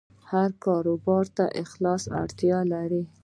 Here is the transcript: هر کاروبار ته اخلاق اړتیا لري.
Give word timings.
هر 0.31 0.49
کاروبار 0.63 1.25
ته 1.35 1.45
اخلاق 1.63 2.03
اړتیا 2.21 2.59
لري. 2.73 3.03